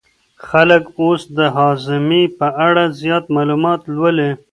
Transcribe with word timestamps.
خلک 0.47 0.83
اوس 1.01 1.21
د 1.37 1.39
هاضمې 1.55 2.23
په 2.39 2.47
اړه 2.67 2.83
زیات 2.99 3.25
معلومات 3.35 3.81
لولي. 3.95 4.29